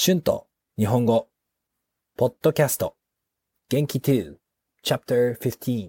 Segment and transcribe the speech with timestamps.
[0.00, 0.46] 春と
[0.78, 1.26] 日本語、
[2.16, 2.94] ポッドキャスト、
[3.68, 4.36] 元気2、
[4.84, 5.88] Chapter 15、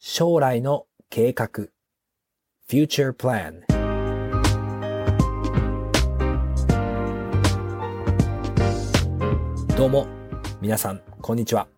[0.00, 1.68] 将来の計画、
[2.68, 3.60] Future Plan。
[9.76, 10.08] どうも、
[10.60, 11.68] 皆さん、こんにちは。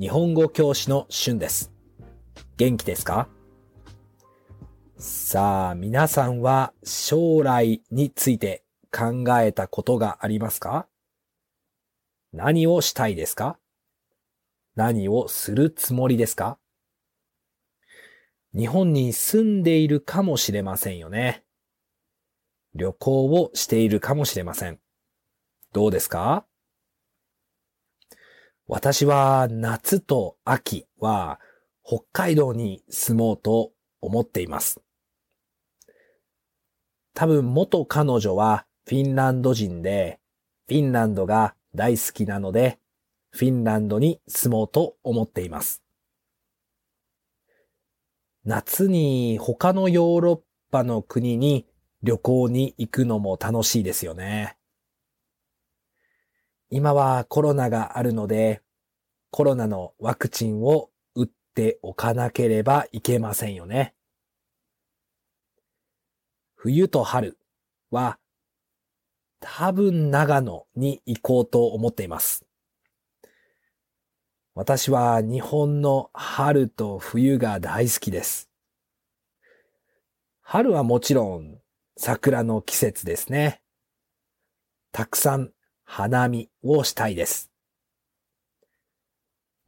[0.00, 1.70] 日本語教師の春です。
[2.56, 3.28] 元気ですか？
[4.96, 8.62] さあ、皆さんは将来について
[8.96, 10.88] 考えたことがありますか？
[12.32, 13.58] 何をしたいですか？
[14.74, 16.58] 何をするつもりですか？
[18.54, 21.44] 日本に住んでいるかもしれませんよね。
[22.74, 24.78] 旅行をしているかもしれません。
[25.72, 26.46] どうですか？
[28.66, 31.38] 私は夏と秋は
[31.84, 34.80] 北海道に住もうと思っています。
[37.14, 40.20] 多分元彼女はフィンランド人で、
[40.68, 42.78] フィンランドが大好きなので、
[43.30, 45.82] フィンランドに住もうと思っています。
[48.44, 51.66] 夏に他のヨーロッパの国に
[52.04, 54.56] 旅行に行くのも楽しいですよね。
[56.70, 58.62] 今はコロナがあるので、
[59.32, 63.96] コロナのワクチンを打っておかなければいけませんよね。
[66.54, 67.36] 冬と春
[67.90, 68.20] は
[69.40, 72.44] 多分長野に行こうと思っています。
[74.54, 78.48] 私は日本の春と冬が大好きです。
[80.40, 81.58] 春はもちろん
[81.98, 83.60] 桜の季節ですね。
[84.92, 85.50] たくさん
[85.84, 87.50] 花見をしたいです。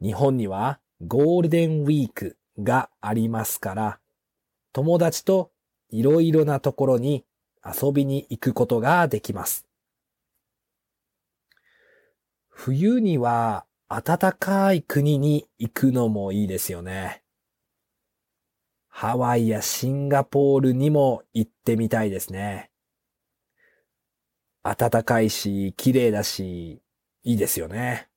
[0.01, 3.99] 日本にはゴールデンウィークがありますから、
[4.73, 5.51] 友達と
[5.89, 7.25] いろいろなところに
[7.65, 9.65] 遊びに行くことができます。
[12.47, 17.23] 冬には暖かい国に行くのもいいですよね。
[18.87, 22.69] ハワイやシンガポールにも行ってみたいですね。
[24.63, 26.81] 暖かいし、綺麗だし、
[27.23, 28.09] いいですよね。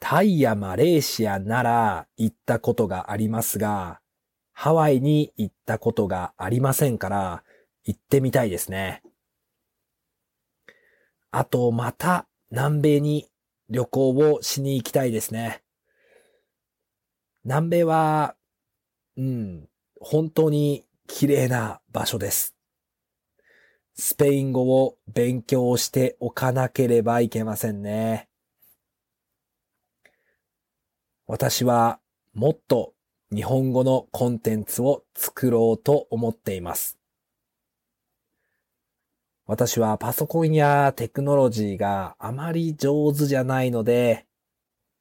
[0.00, 4.00] タイやマレーシアなら行ったことがありますが、
[4.54, 7.42] ハワイに行ったことがありませんから、
[7.84, 9.02] 行ってみたいですね。
[11.30, 13.28] あと、また南米に
[13.68, 15.62] 旅行をしに行きたいですね。
[17.44, 18.36] 南米は、
[19.16, 19.68] うん、
[20.00, 22.54] 本当に綺麗な場所です。
[23.96, 28.28] スペイン語を勉強しておかなければいけませんね。
[31.26, 32.00] 私は
[32.32, 32.93] もっと
[33.34, 36.98] 日本語のコンテンツを作ろうと思っています。
[39.44, 44.26] 私はパソコンやテクノロジーがあまり上手じゃないので、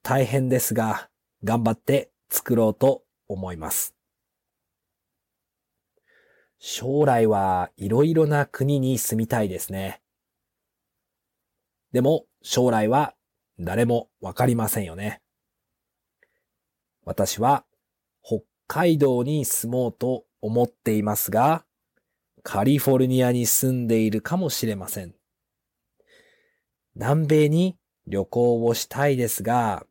[0.01, 1.09] 大変ですが、
[1.43, 3.93] 頑張って作ろうと思います。
[6.57, 10.01] 将来はいろいろな国に住みたいですね。
[11.91, 13.13] でも、将来は
[13.59, 15.21] 誰もわかりませんよね。
[17.05, 17.63] 私は
[18.23, 21.65] 北海道に住もうと思っていますが、
[22.41, 25.13] カリフォルニアに住んでいるかもしれません。
[26.95, 29.85] 南米に旅行をしたいですが、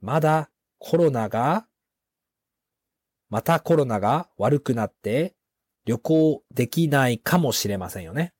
[0.00, 1.66] まだコロナが、
[3.28, 5.34] またコロナが悪くなって
[5.84, 8.34] 旅行できないかもしれませんよね。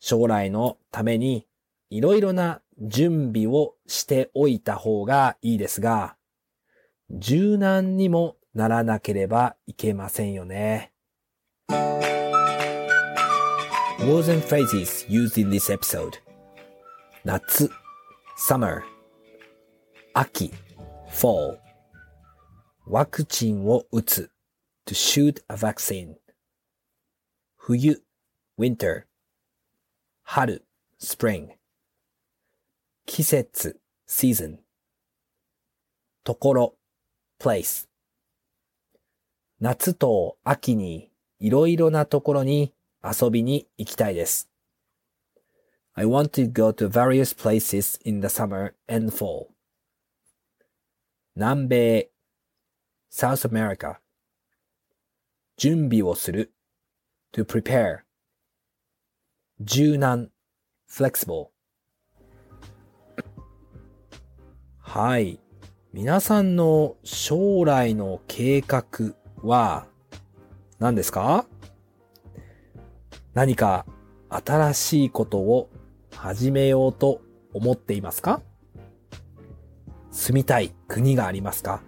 [0.00, 1.46] 将来のために
[1.90, 6.17] いろいろな準備をしておいた方がいいですが、
[7.10, 10.92] 柔軟にもならなければいけませんよね。
[14.00, 16.18] Words and phrases used in this episode
[17.24, 17.70] 夏
[18.36, 18.82] summer
[20.14, 20.52] 秋
[21.08, 21.58] fall
[22.86, 24.30] ワクチンを打つ
[24.86, 26.14] to shoot a vaccine
[27.56, 28.02] 冬
[28.58, 29.04] winter
[30.22, 30.62] 春
[31.00, 31.48] spring
[33.04, 34.58] 季節 season
[36.22, 36.77] ところ
[37.38, 37.88] place
[39.60, 44.48] 夏と秋にいろいろなところに遊びに行きたいです。
[45.94, 49.48] I want to go to various places in the summer and fall.
[51.34, 52.10] 南米
[53.10, 53.98] South America
[55.56, 56.52] 準備をする
[57.32, 58.02] to prepare
[59.60, 60.30] 柔軟
[60.88, 61.48] flexible
[64.78, 65.40] はい。
[65.98, 69.88] 皆さんの将来の計画は
[70.78, 71.44] 何ですか？
[73.34, 73.84] 何か
[74.30, 75.68] 新しいことを
[76.14, 77.20] 始めようと
[77.52, 78.42] 思っていますか？
[80.12, 81.82] 住みたい国がありますか？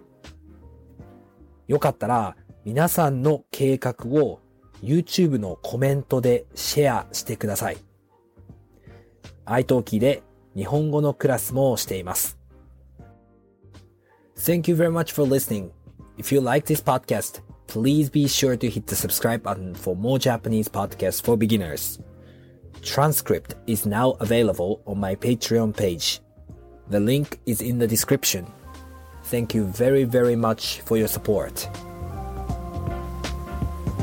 [1.68, 4.40] よかったら皆さんの計画を
[4.82, 7.76] YouTube のコメントでシェアしてください。
[9.44, 10.24] i t a l k で
[10.56, 12.39] 日本語のクラスもしています。
[14.39, 15.71] Thank you very much for listening.
[16.18, 20.19] If you like this podcast, please be sure to hit the subscribe button for more
[20.19, 22.00] Japanese podcasts for beginners.
[22.81, 26.19] Transcript is now available on my Patreon page.
[26.89, 28.45] The link is in the description.
[29.25, 31.68] Thank you very very much for your support.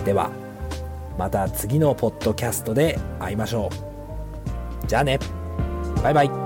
[0.05, 0.33] では、
[1.17, 3.71] また次のポッドキャストで会いましょ
[4.85, 4.87] う。
[4.89, 5.19] じゃあね。
[6.03, 6.46] バイバイ。